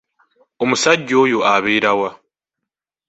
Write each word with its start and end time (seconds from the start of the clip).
Omusajja 0.63 1.15
oyo 1.23 1.39
abeera 1.53 1.91
wa? 1.99 2.09